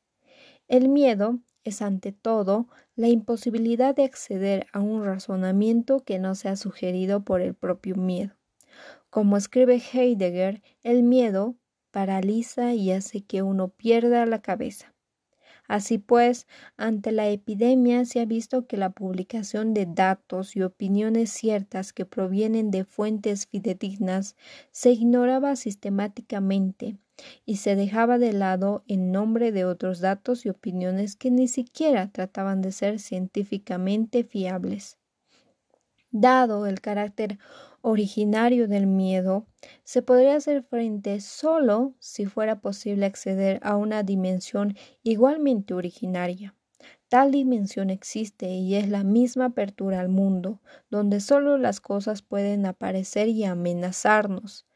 El 0.67 0.89
miedo 0.89 1.39
es 1.67 1.81
ante 1.81 2.11
todo 2.11 2.67
la 2.95 3.07
imposibilidad 3.09 3.95
de 3.95 4.03
acceder 4.03 4.67
a 4.71 4.79
un 4.79 5.03
razonamiento 5.03 6.03
que 6.03 6.19
no 6.19 6.35
sea 6.35 6.55
sugerido 6.55 7.23
por 7.23 7.41
el 7.41 7.53
propio 7.53 7.95
miedo. 7.95 8.35
Como 9.09 9.37
escribe 9.37 9.81
Heidegger, 9.93 10.61
el 10.83 11.03
miedo 11.03 11.55
paraliza 11.91 12.73
y 12.73 12.91
hace 12.91 13.21
que 13.21 13.41
uno 13.41 13.69
pierda 13.69 14.25
la 14.25 14.41
cabeza. 14.41 14.93
Así 15.67 15.97
pues, 15.97 16.47
ante 16.77 17.11
la 17.11 17.27
epidemia 17.27 18.05
se 18.05 18.21
ha 18.21 18.25
visto 18.25 18.67
que 18.67 18.77
la 18.77 18.91
publicación 18.91 19.73
de 19.73 19.85
datos 19.85 20.55
y 20.55 20.61
opiniones 20.61 21.29
ciertas 21.29 21.91
que 21.91 22.05
provienen 22.05 22.71
de 22.71 22.85
fuentes 22.85 23.47
fidedignas 23.47 24.37
se 24.71 24.91
ignoraba 24.91 25.57
sistemáticamente 25.57 26.97
y 27.45 27.57
se 27.57 27.75
dejaba 27.75 28.17
de 28.17 28.33
lado 28.33 28.83
en 28.87 29.11
nombre 29.11 29.51
de 29.51 29.65
otros 29.65 29.99
datos 29.99 30.45
y 30.45 30.49
opiniones 30.49 31.15
que 31.15 31.31
ni 31.31 31.47
siquiera 31.47 32.11
trataban 32.11 32.61
de 32.61 32.71
ser 32.71 32.99
científicamente 32.99 34.23
fiables. 34.23 34.97
Dado 36.11 36.65
el 36.67 36.79
carácter 36.79 37.37
originario 37.81 38.67
del 38.67 38.87
miedo, 38.87 39.45
se 39.83 40.01
podría 40.01 40.35
hacer 40.35 40.63
frente 40.63 41.19
solo 41.19 41.95
si 41.99 42.25
fuera 42.25 42.59
posible 42.61 43.05
acceder 43.05 43.59
a 43.63 43.75
una 43.75 44.03
dimensión 44.03 44.75
igualmente 45.03 45.73
originaria. 45.73 46.55
Tal 47.09 47.31
dimensión 47.31 47.89
existe 47.89 48.49
y 48.49 48.75
es 48.75 48.89
la 48.89 49.03
misma 49.03 49.45
apertura 49.45 49.99
al 49.99 50.09
mundo, 50.09 50.61
donde 50.89 51.21
solo 51.21 51.57
las 51.57 51.79
cosas 51.79 52.21
pueden 52.21 52.65
aparecer 52.65 53.29
y 53.29 53.45
amenazarnos, 53.45 54.66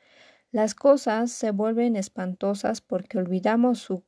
las 0.51 0.75
cosas 0.75 1.31
se 1.31 1.51
vuelven 1.51 1.95
espantosas 1.95 2.81
porque 2.81 3.17
olvidamos 3.17 3.79
su 3.79 4.03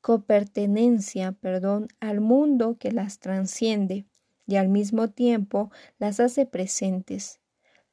copertenencia 0.00 1.32
perdón, 1.32 1.88
al 1.98 2.20
mundo 2.20 2.76
que 2.78 2.92
las 2.92 3.18
transciende 3.18 4.04
y 4.46 4.56
al 4.56 4.68
mismo 4.68 5.08
tiempo 5.08 5.70
las 5.98 6.20
hace 6.20 6.44
presentes. 6.44 7.40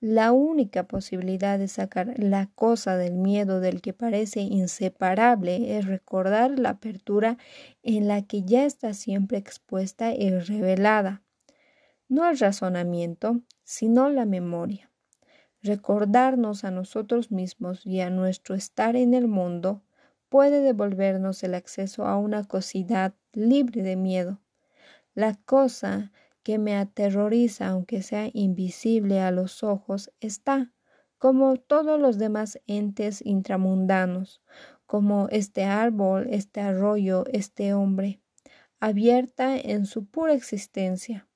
La 0.01 0.31
única 0.33 0.87
posibilidad 0.87 1.57
de 1.59 1.67
sacar 1.67 2.13
la 2.17 2.49
cosa 2.55 2.97
del 2.97 3.15
miedo 3.15 3.59
del 3.59 3.81
que 3.81 3.93
parece 3.93 4.41
inseparable 4.41 5.77
es 5.77 5.85
recordar 5.85 6.57
la 6.59 6.69
apertura 6.69 7.37
en 7.83 8.07
la 8.07 8.21
que 8.21 8.43
ya 8.43 8.65
está 8.65 8.93
siempre 8.93 9.37
expuesta 9.37 10.13
y 10.13 10.31
revelada. 10.31 11.21
No 12.07 12.29
el 12.29 12.39
razonamiento, 12.39 13.41
sino 13.63 14.09
la 14.09 14.25
memoria. 14.25 14.88
Recordarnos 15.61 16.63
a 16.63 16.71
nosotros 16.71 17.31
mismos 17.31 17.85
y 17.85 17.99
a 17.99 18.09
nuestro 18.09 18.55
estar 18.55 18.95
en 18.95 19.13
el 19.13 19.27
mundo 19.27 19.83
puede 20.29 20.61
devolvernos 20.61 21.43
el 21.43 21.53
acceso 21.53 22.05
a 22.05 22.17
una 22.17 22.45
cosidad 22.45 23.13
libre 23.33 23.83
de 23.83 23.95
miedo. 23.95 24.39
La 25.15 25.35
cosa 25.35 26.11
que 26.43 26.57
me 26.57 26.77
aterroriza, 26.77 27.67
aunque 27.67 28.01
sea 28.01 28.29
invisible 28.31 29.19
a 29.19 29.31
los 29.31 29.63
ojos, 29.63 30.11
está, 30.21 30.71
como 31.17 31.57
todos 31.57 31.99
los 31.99 32.17
demás 32.17 32.57
entes 32.65 33.21
intramundanos, 33.25 34.41
como 34.85 35.27
este 35.29 35.65
árbol, 35.65 36.27
este 36.31 36.61
arroyo, 36.61 37.25
este 37.31 37.73
hombre, 37.73 38.21
abierta 38.79 39.57
en 39.57 39.85
su 39.85 40.05
pura 40.05 40.33
existencia. 40.33 41.28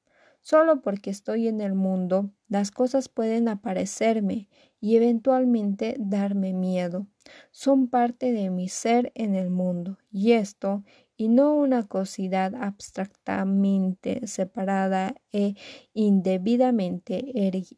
Solo 0.45 0.82
porque 0.82 1.10
estoy 1.10 1.47
en 1.47 1.62
el 1.62 1.73
mundo, 1.73 2.29
las 2.49 2.69
cosas 2.69 3.08
pueden 3.08 3.47
aparecerme 3.47 4.49
y 4.82 4.97
eventualmente 4.97 5.95
darme 5.97 6.51
miedo. 6.51 7.08
Son 7.51 7.88
parte 7.88 8.34
de 8.34 8.49
mi 8.49 8.67
ser 8.67 9.13
en 9.15 9.36
el 9.36 9.49
mundo, 9.49 9.97
y 10.12 10.34
esto, 10.34 10.84
y 11.15 11.29
no 11.29 11.56
una 11.56 11.84
cosidad 11.88 12.56
abstractamente 12.56 14.27
separada 14.27 15.15
e 15.32 15.56
indebidamente 15.93 17.23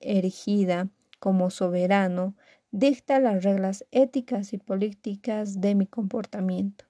erigida 0.01 0.89
como 1.19 1.51
soberano, 1.51 2.35
dicta 2.71 3.19
las 3.19 3.43
reglas 3.43 3.85
éticas 3.91 4.53
y 4.53 4.57
políticas 4.57 5.61
de 5.61 5.75
mi 5.75 5.85
comportamiento. 5.85 6.85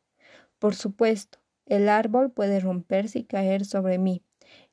Por 0.59 0.75
supuesto, 0.75 1.39
el 1.65 1.89
árbol 1.89 2.31
puede 2.31 2.59
romperse 2.61 3.19
y 3.19 3.23
caer 3.25 3.65
sobre 3.65 3.99
mí, 3.99 4.23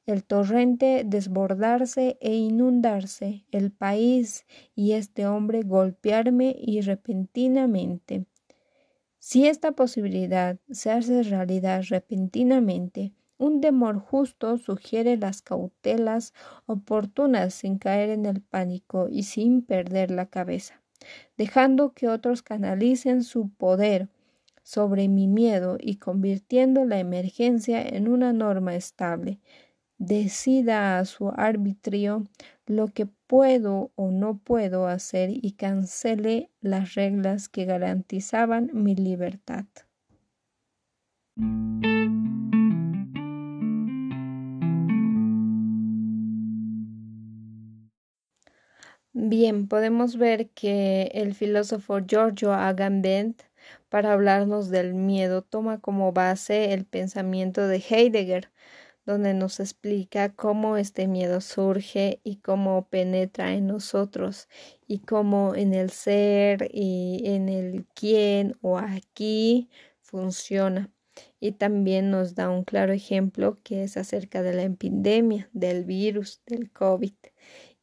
el 0.07 0.25
torrente 0.25 1.05
desbordarse 1.07 2.19
e 2.21 2.35
inundarse 2.35 3.45
el 3.53 3.71
país 3.71 4.47
y 4.75 4.93
este 4.93 5.27
hombre 5.27 5.63
golpearme 5.63 6.57
y 6.59 6.81
repentinamente. 6.81 8.27
Si 9.19 9.47
esta 9.47 9.73
posibilidad 9.73 10.59
se 10.71 10.91
hace 10.91 11.23
realidad 11.23 11.85
repentinamente, 11.89 13.13
un 13.39 13.61
temor 13.61 13.99
justo 13.99 14.59
sugiere 14.59 15.17
las 15.17 15.43
cautelas 15.43 16.33
oportunas 16.67 17.55
sin 17.55 17.79
caer 17.79 18.11
en 18.11 18.27
el 18.27 18.41
pánico 18.41 19.09
y 19.09 19.25
sin 19.25 19.63
perder 19.63 20.11
la 20.11 20.27
cabeza, 20.27 20.83
dejando 21.37 21.93
que 21.93 22.09
otros 22.09 22.43
canalicen 22.43 23.23
su 23.23 23.51
poder 23.51 24.09
sobre 24.63 25.09
mi 25.09 25.27
miedo 25.27 25.77
y 25.81 25.97
convirtiendo 25.97 26.85
la 26.85 26.99
emergencia 26.99 27.83
en 27.83 28.09
una 28.09 28.33
norma 28.33 28.75
estable. 28.75 29.41
Decida 30.05 30.99
a 30.99 31.05
su 31.05 31.29
arbitrio 31.29 32.27
lo 32.67 32.89
que 32.89 33.07
puedo 33.07 33.93
o 33.95 34.11
no 34.11 34.37
puedo 34.37 34.89
hacer 34.89 35.31
y 35.31 35.53
cancele 35.53 36.51
las 36.61 36.97
reglas 36.97 37.49
que 37.49 37.67
garantizaban 37.67 38.69
mi 38.73 38.97
libertad. 38.97 39.65
Bien, 49.13 49.69
podemos 49.69 50.17
ver 50.17 50.51
que 50.51 51.13
el 51.15 51.33
filósofo 51.33 52.01
Giorgio 52.05 52.53
Agamben 52.53 53.37
para 53.89 54.13
hablarnos 54.13 54.69
del 54.69 54.95
miedo 54.95 55.43
toma 55.43 55.79
como 55.81 56.13
base 56.13 56.73
el 56.73 56.87
pensamiento 56.87 57.69
de 57.69 57.77
Heidegger, 57.77 58.51
donde 59.05 59.35
nos 59.35 59.61
explica 59.61 60.35
cómo 60.35 60.77
este 60.77 61.07
miedo 61.09 61.41
surge 61.41 62.21
y 62.25 62.37
cómo 62.37 62.89
penetra 62.89 63.55
en 63.55 63.67
nosotros 63.67 64.49
y 64.87 65.01
cómo 65.01 65.55
en 65.55 65.75
el 65.75 65.91
ser 65.91 66.69
y 66.73 67.23
en 67.25 67.49
el 67.49 67.87
quién 67.95 68.55
o 68.61 68.79
aquí 68.79 69.69
funciona. 70.01 70.91
Y 71.41 71.53
también 71.53 72.11
nos 72.11 72.35
da 72.35 72.49
un 72.49 72.65
claro 72.65 72.93
ejemplo 72.93 73.59
que 73.63 73.83
es 73.83 73.97
acerca 73.97 74.43
de 74.43 74.55
la 74.55 74.63
epidemia, 74.63 75.51
del 75.53 75.85
virus, 75.85 76.41
del 76.47 76.71
COVID 76.71 77.13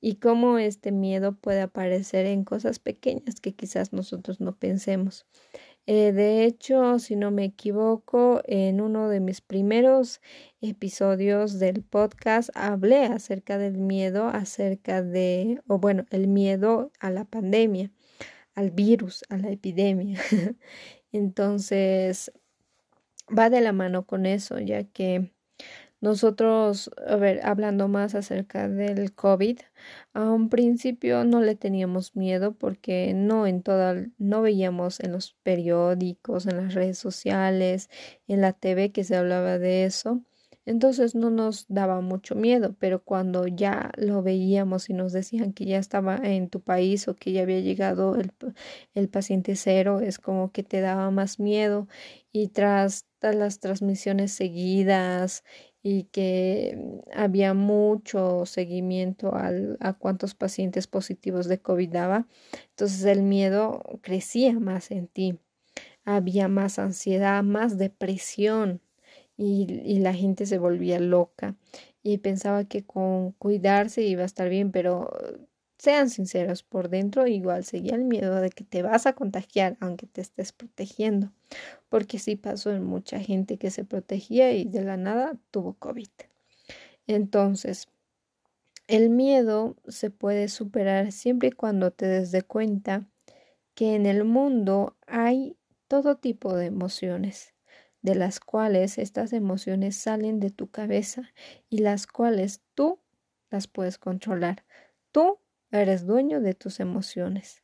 y 0.02 0.16
cómo 0.16 0.58
este 0.58 0.92
miedo 0.92 1.36
puede 1.36 1.62
aparecer 1.62 2.26
en 2.26 2.44
cosas 2.44 2.80
pequeñas 2.80 3.40
que 3.42 3.54
quizás 3.54 3.94
nosotros 3.94 4.40
no 4.40 4.56
pensemos. 4.58 5.26
Eh, 5.86 6.12
de 6.12 6.46
hecho, 6.46 7.00
si 7.00 7.16
no 7.16 7.32
me 7.32 7.46
equivoco, 7.46 8.42
en 8.46 8.80
uno 8.82 9.10
de 9.10 9.20
mis 9.20 9.42
primeros 9.42 10.22
episodios 10.62 11.58
del 11.60 11.84
podcast 11.84 12.50
hablé 12.54 13.06
acerca 13.06 13.58
del 13.58 13.78
miedo, 13.78 14.28
acerca 14.28 15.02
de, 15.02 15.62
o 15.68 15.80
bueno, 15.80 16.06
el 16.12 16.28
miedo 16.28 16.92
a 17.00 17.10
la 17.10 17.26
pandemia, 17.26 17.92
al 18.56 18.72
virus, 18.72 19.24
a 19.30 19.38
la 19.38 19.50
epidemia. 19.52 20.20
Entonces, 21.12 22.32
va 23.36 23.50
de 23.50 23.62
la 23.62 23.74
mano 23.74 24.06
con 24.06 24.26
eso, 24.26 24.60
ya 24.60 24.84
que 24.84 25.32
nosotros, 26.02 26.92
a 27.06 27.18
ver, 27.18 27.42
hablando 27.44 27.88
más 27.90 28.16
acerca 28.16 28.70
del 28.70 29.14
COVID, 29.14 29.60
a 30.14 30.32
un 30.32 30.50
principio 30.50 31.26
no 31.26 31.42
le 31.42 31.56
teníamos 31.56 32.16
miedo 32.16 32.54
porque 32.54 33.14
no 33.14 33.46
en 33.48 33.64
toda, 33.64 34.06
no 34.18 34.42
veíamos 34.42 35.02
en 35.02 35.12
los 35.12 35.34
periódicos, 35.44 36.46
en 36.48 36.58
las 36.58 36.74
redes 36.74 36.98
sociales, 36.98 37.90
en 38.28 38.42
la 38.42 38.54
TV 38.54 38.92
que 38.92 39.04
se 39.04 39.18
hablaba 39.18 39.60
de 39.60 39.86
eso. 39.86 40.22
Entonces 40.66 41.16
no 41.16 41.32
nos 41.32 41.66
daba 41.68 42.00
mucho 42.00 42.36
miedo, 42.36 42.76
pero 42.80 43.04
cuando 43.04 43.48
ya 43.48 43.92
lo 43.98 44.22
veíamos 44.22 44.90
y 44.90 44.94
nos 44.94 45.12
decían 45.14 45.52
que 45.52 45.66
ya 45.66 45.80
estaba 45.80 46.18
en 46.18 46.50
tu 46.50 46.62
país 46.62 47.08
o 47.08 47.16
que 47.16 47.32
ya 47.32 47.42
había 47.42 47.60
llegado 47.60 48.16
el, 48.16 48.32
el 48.94 49.10
paciente 49.10 49.56
cero, 49.56 50.00
es 50.00 50.20
como 50.20 50.52
que 50.52 50.64
te 50.64 50.80
daba 50.82 51.10
más 51.12 51.40
miedo. 51.40 51.88
Y 52.32 52.50
tras 52.50 53.08
las 53.22 53.60
transmisiones 53.60 54.32
seguidas 54.32 55.44
y 55.84 56.04
que 56.06 56.78
mm, 56.78 57.18
había 57.18 57.54
mucho 57.54 58.46
seguimiento 58.46 59.34
al, 59.36 59.78
a 59.80 59.94
cuántos 59.94 60.36
pacientes 60.36 60.88
positivos 60.88 61.48
de 61.48 61.62
COVID 61.62 61.90
daba. 61.90 62.28
Entonces 62.72 63.04
el 63.06 63.24
miedo 63.24 63.82
crecía 64.02 64.60
más 64.60 64.92
en 64.92 65.08
ti. 65.08 65.40
Había 66.06 66.48
más 66.48 66.80
ansiedad, 66.80 67.44
más 67.44 67.78
depresión 67.78 68.82
y, 69.38 69.68
y 69.86 70.00
la 70.00 70.14
gente 70.14 70.46
se 70.46 70.58
volvía 70.60 71.00
loca 71.00 71.56
y 72.04 72.20
pensaba 72.20 72.66
que 72.66 72.86
con 72.86 73.32
cuidarse 73.34 74.04
iba 74.04 74.24
a 74.24 74.26
estar 74.26 74.50
bien, 74.50 74.72
pero 74.72 75.10
sean 75.80 76.10
sinceros, 76.10 76.62
por 76.62 76.90
dentro 76.90 77.26
igual 77.26 77.64
seguía 77.64 77.96
el 77.96 78.04
miedo 78.04 78.36
de 78.36 78.50
que 78.50 78.66
te 78.66 78.84
vas 78.84 79.08
a 79.08 79.14
contagiar 79.14 79.78
aunque 79.80 80.06
te 80.06 80.20
estés 80.22 80.52
protegiendo, 80.52 81.32
porque 81.88 82.20
sí 82.20 82.36
pasó 82.36 82.72
en 82.72 82.84
mucha 82.84 83.20
gente 83.20 83.58
que 83.58 83.72
se 83.72 83.86
protegía 83.86 84.52
y 84.52 84.66
de 84.66 84.84
la 84.84 84.98
nada 84.98 85.38
tuvo 85.52 85.74
COVID. 85.76 86.10
Entonces, 87.08 87.88
el 88.88 89.10
miedo 89.10 89.78
se 89.88 90.10
puede 90.12 90.50
superar 90.50 91.12
siempre 91.14 91.50
y 91.50 91.52
cuando 91.52 91.92
te 91.92 92.08
des 92.08 92.32
de 92.32 92.42
cuenta 92.42 93.08
que 93.74 93.96
en 93.96 94.06
el 94.06 94.26
mundo 94.26 94.98
hay 95.08 95.56
todo 95.88 96.18
tipo 96.18 96.56
de 96.56 96.66
emociones, 96.66 97.54
de 98.02 98.16
las 98.16 98.42
cuales 98.42 98.98
estas 98.98 99.32
emociones 99.32 99.96
salen 99.96 100.42
de 100.42 100.50
tu 100.50 100.70
cabeza 100.70 101.32
y 101.70 101.78
las 101.78 102.06
cuales 102.06 102.62
tú 102.76 103.00
las 103.50 103.68
puedes 103.68 103.98
controlar. 103.98 104.66
Tú 105.12 105.40
Eres 105.72 106.06
dueño 106.06 106.42
de 106.42 106.54
tus 106.54 106.80
emociones. 106.80 107.64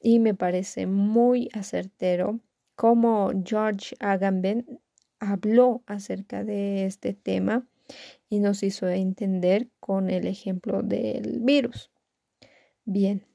Y 0.00 0.18
me 0.18 0.34
parece 0.34 0.86
muy 0.86 1.48
acertero 1.52 2.40
cómo 2.74 3.30
George 3.44 3.94
Agamben 4.00 4.80
habló 5.18 5.82
acerca 5.86 6.44
de 6.44 6.86
este 6.86 7.12
tema 7.12 7.66
y 8.28 8.40
nos 8.40 8.62
hizo 8.62 8.88
entender 8.88 9.68
con 9.80 10.08
el 10.08 10.26
ejemplo 10.26 10.82
del 10.82 11.40
virus. 11.40 11.90
Bien. 12.84 13.26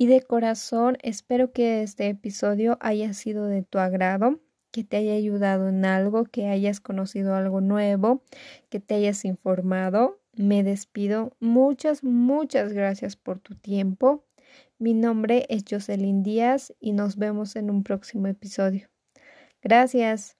Y 0.00 0.06
de 0.06 0.22
corazón 0.22 0.96
espero 1.02 1.50
que 1.50 1.82
este 1.82 2.08
episodio 2.08 2.78
haya 2.80 3.12
sido 3.14 3.46
de 3.46 3.64
tu 3.64 3.80
agrado, 3.80 4.38
que 4.70 4.84
te 4.84 4.96
haya 4.96 5.14
ayudado 5.14 5.68
en 5.68 5.84
algo, 5.84 6.24
que 6.24 6.46
hayas 6.46 6.78
conocido 6.78 7.34
algo 7.34 7.60
nuevo, 7.60 8.22
que 8.68 8.78
te 8.78 8.94
hayas 8.94 9.24
informado. 9.24 10.20
Me 10.34 10.62
despido. 10.62 11.32
Muchas, 11.40 12.04
muchas 12.04 12.72
gracias 12.72 13.16
por 13.16 13.40
tu 13.40 13.56
tiempo. 13.56 14.24
Mi 14.78 14.94
nombre 14.94 15.46
es 15.48 15.64
Jocelyn 15.68 16.22
Díaz 16.22 16.72
y 16.78 16.92
nos 16.92 17.16
vemos 17.16 17.56
en 17.56 17.68
un 17.68 17.82
próximo 17.82 18.28
episodio. 18.28 18.88
Gracias. 19.62 20.37